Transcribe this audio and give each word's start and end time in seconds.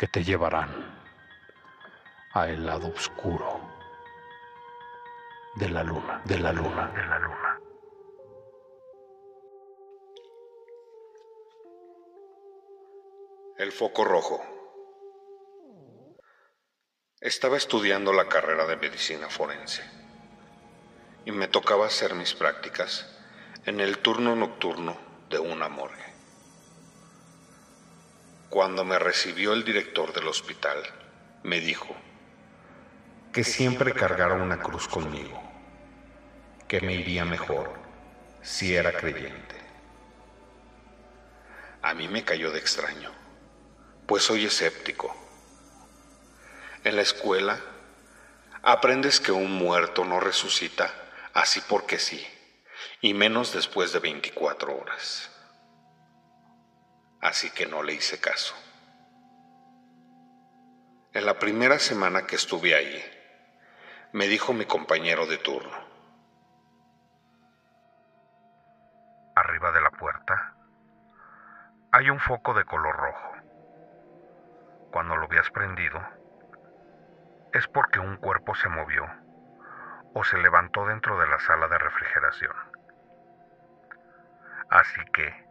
que 0.00 0.08
te 0.08 0.24
llevarán 0.24 0.98
a 2.32 2.48
el 2.48 2.64
lado 2.64 2.88
oscuro 2.88 3.60
de 5.56 5.68
la 5.68 5.84
luna, 5.84 6.22
de 6.24 6.38
la 6.38 6.54
luna, 6.54 6.88
de 6.88 7.04
la 7.04 7.18
luna. 7.18 7.60
El 13.58 13.70
foco 13.72 14.06
rojo. 14.06 14.42
Estaba 17.20 17.58
estudiando 17.58 18.14
la 18.14 18.26
carrera 18.26 18.64
de 18.64 18.76
medicina 18.76 19.28
forense 19.28 19.82
y 21.26 21.32
me 21.32 21.46
tocaba 21.46 21.84
hacer 21.84 22.14
mis 22.14 22.32
prácticas 22.32 23.06
en 23.66 23.80
el 23.80 23.98
turno 23.98 24.34
nocturno 24.34 24.96
de 25.28 25.40
una 25.40 25.68
morgue. 25.68 26.09
Cuando 28.50 28.84
me 28.84 28.98
recibió 28.98 29.52
el 29.52 29.62
director 29.62 30.12
del 30.12 30.26
hospital, 30.26 30.82
me 31.44 31.60
dijo 31.60 31.94
que 33.32 33.44
siempre 33.44 33.94
cargara 33.94 34.34
una 34.34 34.58
cruz 34.58 34.88
conmigo, 34.88 35.40
que 36.66 36.80
me 36.80 36.94
iría 36.94 37.24
mejor 37.24 37.72
si 38.42 38.74
era 38.74 38.92
creyente. 38.92 39.54
A 41.80 41.94
mí 41.94 42.08
me 42.08 42.24
cayó 42.24 42.50
de 42.50 42.58
extraño, 42.58 43.12
pues 44.06 44.24
soy 44.24 44.46
escéptico. 44.46 45.14
En 46.82 46.96
la 46.96 47.02
escuela 47.02 47.60
aprendes 48.62 49.20
que 49.20 49.30
un 49.30 49.52
muerto 49.52 50.04
no 50.04 50.18
resucita 50.18 50.92
así 51.34 51.62
porque 51.68 52.00
sí, 52.00 52.26
y 53.00 53.14
menos 53.14 53.52
después 53.52 53.92
de 53.92 54.00
24 54.00 54.76
horas 54.76 55.29
así 57.20 57.50
que 57.50 57.66
no 57.66 57.82
le 57.82 57.94
hice 57.94 58.20
caso. 58.20 58.54
En 61.12 61.26
la 61.26 61.38
primera 61.38 61.78
semana 61.78 62.26
que 62.26 62.36
estuve 62.36 62.74
ahí, 62.74 63.02
me 64.12 64.26
dijo 64.26 64.52
mi 64.52 64.64
compañero 64.64 65.26
de 65.26 65.38
turno. 65.38 65.76
Arriba 69.34 69.72
de 69.72 69.80
la 69.80 69.90
puerta 69.90 70.54
hay 71.92 72.10
un 72.10 72.20
foco 72.20 72.54
de 72.54 72.64
color 72.64 72.96
rojo. 72.96 73.32
Cuando 74.92 75.16
lo 75.16 75.26
veas 75.28 75.50
prendido, 75.50 76.00
es 77.52 77.66
porque 77.68 77.98
un 77.98 78.16
cuerpo 78.16 78.54
se 78.54 78.68
movió 78.68 79.04
o 80.14 80.22
se 80.22 80.38
levantó 80.38 80.86
dentro 80.86 81.18
de 81.18 81.28
la 81.28 81.40
sala 81.40 81.66
de 81.68 81.78
refrigeración. 81.78 82.52
Así 84.68 85.00
que 85.12 85.49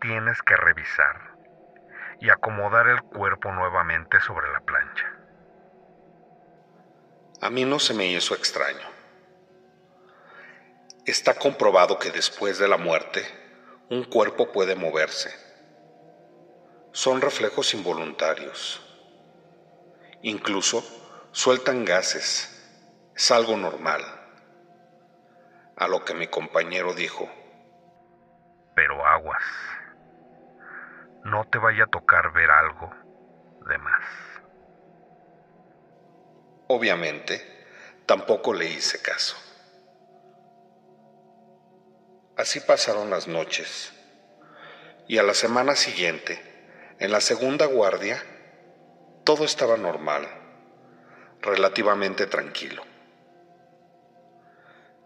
tienes 0.00 0.42
que 0.42 0.56
revisar 0.56 1.36
y 2.20 2.30
acomodar 2.30 2.88
el 2.88 3.02
cuerpo 3.02 3.52
nuevamente 3.52 4.20
sobre 4.20 4.50
la 4.52 4.60
plancha. 4.60 5.12
A 7.40 7.50
mí 7.50 7.64
no 7.64 7.78
se 7.78 7.94
me 7.94 8.06
hizo 8.06 8.34
extraño. 8.34 8.88
Está 11.04 11.34
comprobado 11.34 11.98
que 11.98 12.10
después 12.10 12.58
de 12.58 12.68
la 12.68 12.78
muerte, 12.78 13.22
un 13.90 14.04
cuerpo 14.04 14.50
puede 14.52 14.74
moverse. 14.74 15.30
Son 16.92 17.20
reflejos 17.20 17.74
involuntarios. 17.74 18.82
Incluso 20.22 20.82
sueltan 21.32 21.84
gases. 21.84 22.52
Es 23.14 23.30
algo 23.30 23.56
normal. 23.56 24.02
A 25.76 25.88
lo 25.88 26.04
que 26.04 26.14
mi 26.14 26.26
compañero 26.26 26.94
dijo, 26.94 27.30
pero 28.74 29.06
aguas 29.06 29.42
no 31.26 31.44
te 31.44 31.58
vaya 31.58 31.84
a 31.84 31.88
tocar 31.88 32.32
ver 32.32 32.50
algo 32.50 32.88
de 33.68 33.78
más. 33.78 34.04
Obviamente, 36.68 37.66
tampoco 38.06 38.54
le 38.54 38.66
hice 38.66 39.02
caso. 39.02 39.36
Así 42.36 42.60
pasaron 42.60 43.10
las 43.10 43.26
noches 43.26 43.92
y 45.08 45.18
a 45.18 45.24
la 45.24 45.34
semana 45.34 45.74
siguiente, 45.74 46.40
en 47.00 47.10
la 47.10 47.20
segunda 47.20 47.66
guardia, 47.66 48.22
todo 49.24 49.44
estaba 49.44 49.76
normal, 49.76 50.28
relativamente 51.40 52.26
tranquilo. 52.26 52.84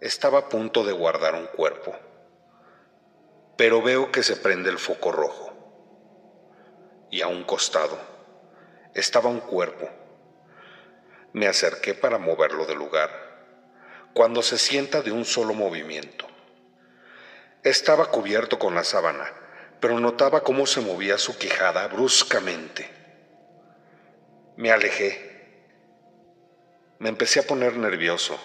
Estaba 0.03 0.41
a 0.41 0.49
punto 0.49 0.85
de 0.85 0.93
guardar 0.93 1.35
un 1.35 1.47
cuerpo, 1.47 1.97
pero 3.57 3.81
veo 3.81 4.11
que 4.13 4.23
se 4.23 4.37
prende 4.37 4.69
el 4.69 4.79
foco 4.79 5.13
rojo 5.13 5.50
y 7.11 7.23
a 7.23 7.29
un 7.29 7.45
costado 7.45 8.11
estaba 8.95 9.29
un 9.29 9.41
cuerpo. 9.41 9.89
Me 11.33 11.47
acerqué 11.47 11.95
para 11.95 12.19
moverlo 12.19 12.67
del 12.67 12.79
lugar, 12.79 13.11
cuando 14.13 14.43
se 14.43 14.59
sienta 14.59 15.03
de 15.03 15.13
un 15.13 15.25
solo 15.25 15.55
movimiento. 15.55 16.27
Estaba 17.63 18.07
cubierto 18.07 18.59
con 18.59 18.75
la 18.75 18.85
sábana, 18.85 19.33
pero 19.81 20.01
notaba 20.01 20.43
cómo 20.43 20.67
se 20.67 20.81
movía 20.81 21.19
su 21.19 21.39
quijada 21.39 21.87
bruscamente. 21.89 22.91
Me 24.57 24.73
alejé. 24.73 25.29
Me 26.99 27.09
empecé 27.09 27.41
a 27.41 27.45
poner 27.45 27.77
nervioso. 27.77 28.39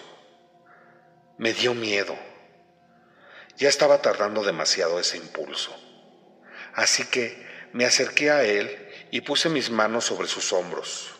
Me 1.38 1.52
dio 1.52 1.74
miedo. 1.74 2.16
Ya 3.56 3.68
estaba 3.68 4.00
tardando 4.00 4.44
demasiado 4.44 5.00
ese 5.00 5.16
impulso. 5.16 5.74
Así 6.74 7.06
que 7.06 7.44
me 7.76 7.84
acerqué 7.84 8.30
a 8.30 8.42
él 8.42 8.88
y 9.10 9.20
puse 9.20 9.50
mis 9.50 9.70
manos 9.70 10.06
sobre 10.06 10.28
sus 10.28 10.50
hombros. 10.54 11.14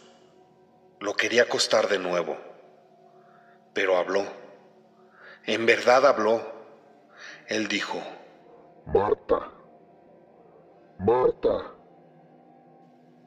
Lo 1.00 1.15
quería 1.15 1.43
acostar 1.43 1.87
de 1.87 1.99
nuevo, 1.99 2.39
pero 3.75 3.99
habló. 3.99 4.25
En 5.45 5.66
verdad 5.66 6.06
habló. 6.06 6.41
Él 7.47 7.69
dijo, 7.69 8.03
Marta, 8.87 9.53
Marta. 10.99 11.75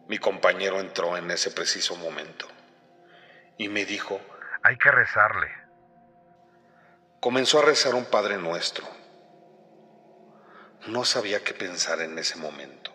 Mi 0.07 0.18
compañero 0.18 0.79
entró 0.79 1.16
en 1.16 1.29
ese 1.29 1.51
preciso 1.51 1.95
momento 1.97 2.47
y 3.59 3.69
me 3.69 3.85
dijo, 3.85 4.19
hay 4.63 4.75
que 4.78 4.89
rezarle. 4.89 5.51
Comenzó 7.19 7.59
a 7.59 7.66
rezar 7.66 7.94
un 7.94 8.06
Padre 8.06 8.38
Nuestro. 8.39 8.88
No 10.88 11.06
sabía 11.06 11.44
qué 11.44 11.53
pensar 11.53 12.01
en 12.01 12.18
ese 12.18 12.35
momento. 12.35 12.91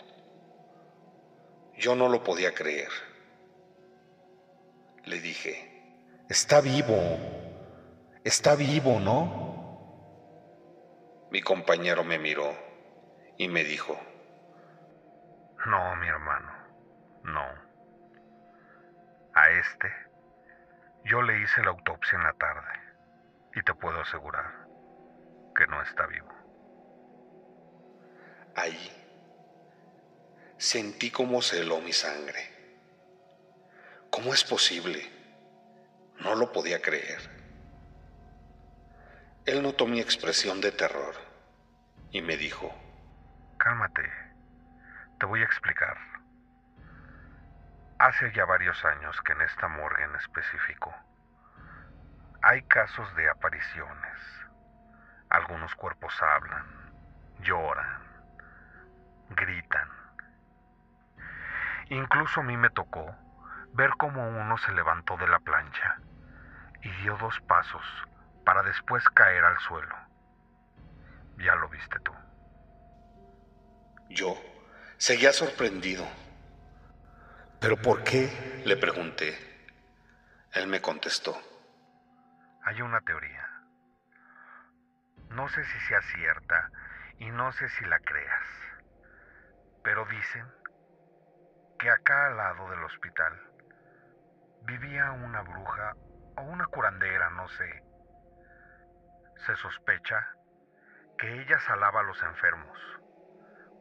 Yo 1.77 1.95
no 1.95 2.09
lo 2.09 2.23
podía 2.23 2.55
creer. 2.55 2.91
Le 5.05 5.21
dije, 5.21 6.07
está 6.29 6.61
vivo, 6.61 6.97
está 8.25 8.55
vivo, 8.55 9.01
¿no? 9.01 9.45
Mi 11.31 11.43
compañero 11.43 12.05
me 12.05 12.19
miró 12.19 12.57
y 13.37 13.49
me 13.49 13.65
dijo, 13.65 13.99
no, 15.67 15.97
mi 15.97 16.07
hermano, 16.07 16.53
no. 17.25 17.65
A 19.35 19.51
este 19.51 19.93
yo 21.05 21.21
le 21.23 21.41
hice 21.43 21.63
la 21.63 21.71
autopsia 21.71 22.17
en 22.17 22.25
la 22.25 22.33
tarde 22.35 22.73
y 23.55 23.63
te 23.63 23.75
puedo 23.75 24.01
asegurar 24.01 24.67
que 25.55 25.67
no 25.67 25.83
está 25.83 26.07
vivo. 26.07 26.29
Ahí 28.57 29.04
Sentí 30.65 31.11
cómo 31.11 31.43
se 31.43 31.61
heló 31.61 31.83
mi 31.83 31.93
sangre. 31.93 32.41
¿Cómo 34.11 34.33
es 34.33 34.45
posible? 34.45 35.13
No 36.21 36.35
lo 36.37 36.53
podía 36.53 36.81
creer. 36.81 37.21
Él 39.45 39.63
notó 39.63 39.87
mi 39.87 40.01
expresión 40.01 40.63
de 40.63 40.73
terror 40.73 41.17
y 42.13 42.23
me 42.23 42.39
dijo, 42.39 42.75
Cálmate, 43.59 44.11
te 45.21 45.27
voy 45.27 45.43
a 45.43 45.45
explicar. 45.45 45.99
Hace 47.99 48.33
ya 48.35 48.47
varios 48.47 48.83
años 48.87 49.21
que 49.21 49.33
en 49.33 49.43
esta 49.43 49.69
morgue 49.69 50.05
en 50.05 50.17
específico 50.17 50.95
hay 52.41 52.63
casos 52.63 53.15
de 53.17 53.29
apariciones. 53.29 54.19
Algunos 55.29 55.75
cuerpos 55.75 56.15
hablan, 56.23 56.65
lloran, 57.43 58.03
gritan 59.29 60.04
Incluso 61.91 62.41
a 62.41 62.45
mí 62.45 62.57
me 62.57 62.71
tocó 62.71 63.15
ver 63.73 63.91
cómo 63.99 64.27
uno 64.29 64.57
se 64.59 64.73
levantó 64.73 65.17
de 65.17 65.29
la 65.29 65.39
plancha 65.41 65.99
y 66.83 66.91
dio 67.03 67.17
dos 67.19 67.41
pasos 67.43 67.85
para 68.45 68.63
después 68.63 69.05
caer 69.11 69.45
al 69.45 69.59
suelo. 69.59 69.95
Ya 71.39 71.55
lo 71.57 71.69
viste 71.69 71.99
tú. 72.01 72.13
Yo 74.09 74.37
seguía 74.97 75.33
sorprendido. 75.33 76.07
¿Pero 77.61 77.77
por 77.77 78.05
qué? 78.05 78.63
le 78.65 78.77
pregunté. 78.77 79.37
Él 80.53 80.69
me 80.69 80.81
contestó. 80.81 81.37
Hay 82.63 82.81
una 82.81 83.01
teoría. 83.01 83.49
No 85.31 85.49
sé 85.49 85.65
si 85.65 85.79
sea 85.81 86.01
cierta 86.03 86.71
y 87.19 87.31
no 87.31 87.53
sé 87.53 87.69
si 87.71 87.85
la 87.87 87.99
creas, 87.99 88.47
pero 89.83 90.05
dicen 90.07 90.47
que 91.85 91.91
acá 91.91 92.29
al 92.29 92.39
lado 92.39 92.71
del 92.71 92.83
hospital 92.83 93.39
vivía 94.63 95.11
una 95.11 95.43
bruja 95.43 95.95
o 96.39 96.41
una 96.41 96.65
curandera, 96.69 97.29
no 97.29 97.47
sé. 97.47 97.85
Se 99.45 99.55
sospecha 99.57 100.33
que 101.19 101.43
ella 101.43 101.61
salaba 101.61 102.01
a 102.01 102.05
los 102.05 102.23
enfermos, 102.23 102.79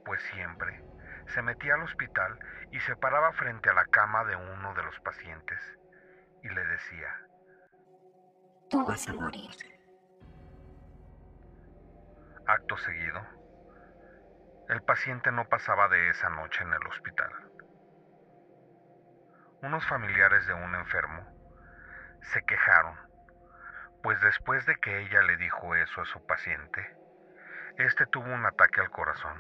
pues 0.04 0.22
siempre 0.34 0.84
se 1.28 1.42
metía 1.44 1.76
al 1.76 1.84
hospital 1.84 2.38
y 2.72 2.80
se 2.82 2.94
paraba 2.98 3.32
frente 3.32 3.70
a 3.70 3.74
la 3.74 3.86
cama 3.86 4.26
de 4.26 4.36
uno 4.36 4.74
de 4.74 4.84
los 4.84 5.00
pacientes 5.00 5.62
y 6.44 6.50
le 6.50 6.66
decía, 6.66 7.22
Tú 8.70 8.86
vas 8.86 9.08
a 9.08 9.14
morir. 9.14 9.50
Acto 12.48 12.76
seguido, 12.76 13.22
el 14.68 14.82
paciente 14.82 15.32
no 15.32 15.48
pasaba 15.48 15.88
de 15.88 16.10
esa 16.10 16.30
noche 16.32 16.64
en 16.64 16.74
el 16.74 16.86
hospital. 16.88 17.53
Unos 19.63 19.88
familiares 19.88 20.45
de 20.45 20.54
un 20.54 20.75
enfermo 20.75 21.25
se 22.33 22.44
quejaron, 22.44 22.98
pues 24.04 24.19
después 24.19 24.65
de 24.65 24.75
que 24.75 25.04
ella 25.04 25.21
le 25.21 25.38
dijo 25.38 25.74
eso 25.74 26.01
a 26.01 26.06
su 26.06 26.25
paciente, 26.25 26.98
este 27.77 28.06
tuvo 28.07 28.25
un 28.25 28.45
ataque 28.45 28.81
al 28.81 28.89
corazón 28.89 29.38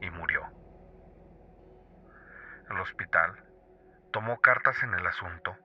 y 0.00 0.10
murió. 0.10 0.42
El 2.70 2.78
hospital 2.78 3.44
tomó 4.12 4.40
cartas 4.40 4.80
en 4.84 4.94
el 4.94 5.04
asunto 5.04 5.56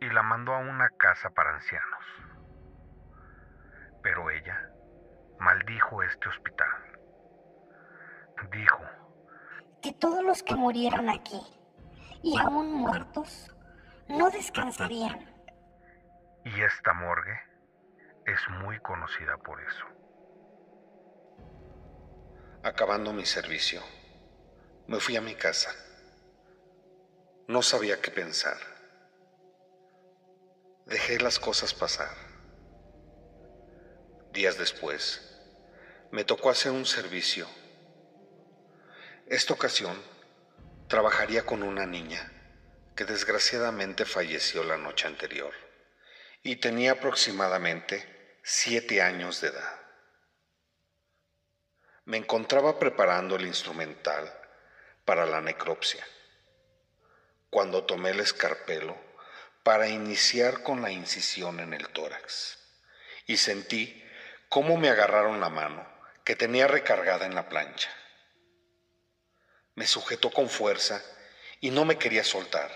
y 0.00 0.08
la 0.08 0.22
mandó 0.22 0.54
a 0.54 0.60
una 0.60 0.88
casa 0.88 1.28
para 1.28 1.56
ancianos. 1.56 2.04
Pero 4.02 4.30
ella 4.30 4.70
maldijo 5.38 6.02
este 6.02 6.30
hospital. 6.30 6.70
Dijo 8.50 8.80
que 9.82 9.92
todos 9.92 10.24
los 10.24 10.42
que 10.42 10.54
murieran 10.54 11.10
aquí 11.10 11.59
y 12.22 12.38
aún 12.38 12.72
muertos 12.72 13.50
no 14.08 14.30
descansarían. 14.30 15.30
Y 16.44 16.60
esta 16.62 16.92
morgue 16.92 17.38
es 18.26 18.40
muy 18.62 18.78
conocida 18.80 19.36
por 19.38 19.60
eso. 19.62 19.84
Acabando 22.62 23.12
mi 23.12 23.24
servicio, 23.24 23.82
me 24.86 25.00
fui 25.00 25.16
a 25.16 25.20
mi 25.20 25.34
casa. 25.34 25.70
No 27.48 27.62
sabía 27.62 28.00
qué 28.00 28.10
pensar. 28.10 28.56
Dejé 30.86 31.20
las 31.20 31.38
cosas 31.38 31.72
pasar. 31.72 32.14
Días 34.32 34.58
después, 34.58 35.26
me 36.10 36.24
tocó 36.24 36.50
hacer 36.50 36.72
un 36.72 36.86
servicio. 36.86 37.46
Esta 39.26 39.54
ocasión, 39.54 39.96
trabajaría 40.90 41.46
con 41.46 41.62
una 41.62 41.86
niña 41.86 42.32
que 42.96 43.04
desgraciadamente 43.04 44.04
falleció 44.04 44.64
la 44.64 44.76
noche 44.76 45.06
anterior 45.06 45.54
y 46.42 46.56
tenía 46.56 46.92
aproximadamente 46.92 48.40
siete 48.42 49.00
años 49.00 49.40
de 49.40 49.48
edad. 49.50 49.80
Me 52.06 52.16
encontraba 52.16 52.80
preparando 52.80 53.36
el 53.36 53.46
instrumental 53.46 54.36
para 55.04 55.26
la 55.26 55.40
necropsia 55.40 56.04
cuando 57.50 57.84
tomé 57.84 58.10
el 58.10 58.18
escarpelo 58.18 58.98
para 59.62 59.86
iniciar 59.86 60.64
con 60.64 60.82
la 60.82 60.90
incisión 60.90 61.60
en 61.60 61.72
el 61.72 61.88
tórax 61.90 62.58
y 63.26 63.36
sentí 63.36 64.04
cómo 64.48 64.76
me 64.76 64.88
agarraron 64.88 65.38
la 65.38 65.50
mano 65.50 65.86
que 66.24 66.34
tenía 66.34 66.66
recargada 66.66 67.26
en 67.26 67.36
la 67.36 67.48
plancha. 67.48 67.90
Me 69.74 69.86
sujetó 69.86 70.30
con 70.30 70.48
fuerza 70.48 71.02
y 71.60 71.70
no 71.70 71.84
me 71.84 71.98
quería 71.98 72.24
soltar. 72.24 72.70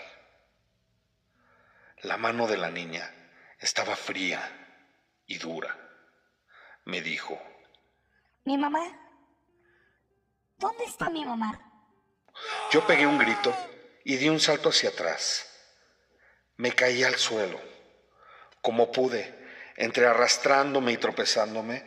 La 2.02 2.16
mano 2.16 2.46
de 2.46 2.56
la 2.56 2.70
niña 2.70 3.10
estaba 3.58 3.96
fría 3.96 4.40
y 5.26 5.38
dura. 5.38 5.76
Me 6.84 7.00
dijo, 7.00 7.40
¿Mi 8.44 8.58
mamá? 8.58 8.80
¿Dónde 10.58 10.84
está 10.84 11.08
mi 11.10 11.24
mamá? 11.24 11.58
Yo 12.70 12.86
pegué 12.86 13.06
un 13.06 13.18
grito 13.18 13.54
y 14.04 14.16
di 14.16 14.28
un 14.28 14.38
salto 14.38 14.68
hacia 14.68 14.90
atrás. 14.90 15.50
Me 16.56 16.72
caí 16.72 17.02
al 17.02 17.16
suelo. 17.16 17.60
Como 18.60 18.92
pude, 18.92 19.34
entre 19.76 20.06
arrastrándome 20.06 20.92
y 20.92 20.96
tropezándome, 20.98 21.84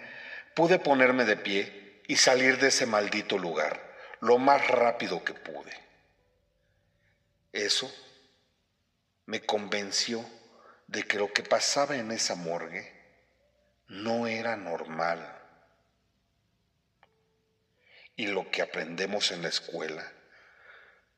pude 0.56 0.80
ponerme 0.80 1.26
de 1.26 1.38
pie 1.38 2.04
y 2.08 2.18
salir 2.18 2.58
de 2.58 2.68
ese 2.68 2.86
maldito 2.86 3.38
lugar 3.38 3.87
lo 4.22 4.38
más 4.38 4.68
rápido 4.68 5.24
que 5.24 5.34
pude. 5.34 5.74
Eso 7.52 7.92
me 9.26 9.46
convenció 9.46 10.26
de 10.88 11.04
que 11.04 11.18
lo 11.18 11.32
que 11.32 11.44
pasaba 11.44 11.96
en 11.96 12.12
esa 12.12 12.36
morgue 12.36 12.94
no 13.88 14.28
era 14.28 14.56
normal. 14.56 15.34
Y 18.16 18.28
lo 18.28 18.50
que 18.50 18.62
aprendemos 18.62 19.32
en 19.32 19.44
la 19.44 19.50
escuela 19.50 20.12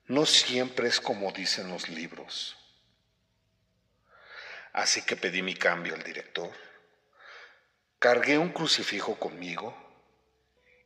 no 0.05 0.25
siempre 0.25 0.87
es 0.87 0.99
como 0.99 1.31
dicen 1.31 1.69
los 1.69 1.87
libros. 1.87 2.57
Así 4.73 5.03
que 5.03 5.15
pedí 5.15 5.41
mi 5.41 5.55
cambio 5.55 5.95
al 5.95 6.03
director. 6.03 6.51
Cargué 7.99 8.37
un 8.37 8.49
crucifijo 8.49 9.17
conmigo 9.17 9.75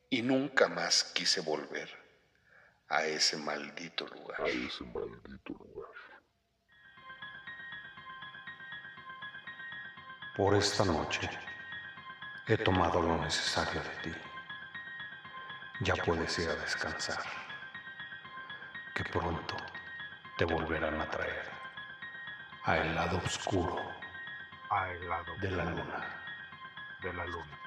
y 0.10 0.22
nunca 0.22 0.68
más 0.68 1.04
quise 1.04 1.42
volver 1.42 2.03
a 2.94 3.06
ese 3.06 3.38
maldito 3.38 4.06
lugar. 4.06 4.42
A 4.42 4.48
ese 4.48 4.84
maldito 4.84 5.54
lugar. 5.54 5.90
Por 10.38 10.56
esta 10.56 10.86
noche 10.86 11.28
he 12.48 12.58
tomado 12.58 13.02
lo 13.02 13.18
necesario 13.18 13.82
de 13.82 13.96
ti. 14.04 14.14
Ya 15.82 15.96
puedes 15.96 16.38
ir 16.38 16.50
a 16.50 16.56
descansar, 16.56 17.24
que 18.96 19.04
pronto 19.06 19.56
te 20.38 20.46
volverán 20.46 21.02
a 21.02 21.10
traer 21.10 21.50
a 22.64 22.78
el 22.78 22.96
lado 22.96 23.18
oscuro 23.18 23.78
a 24.70 24.92
el 24.92 25.10
lado 25.10 25.36
de 25.42 25.52
la 25.52 25.66
luna. 25.66 26.00
de 27.02 27.14
la 27.14 27.26
luna. 27.26 27.63